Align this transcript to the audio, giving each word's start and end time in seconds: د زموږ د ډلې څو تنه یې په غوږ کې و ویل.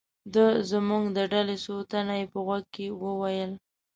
د 0.33 0.35
زموږ 0.69 1.03
د 1.17 1.19
ډلې 1.33 1.57
څو 1.65 1.75
تنه 1.91 2.13
یې 2.19 2.25
په 2.31 2.39
غوږ 2.45 2.63
کې 2.75 2.87
و 3.01 3.01
ویل. 3.21 3.51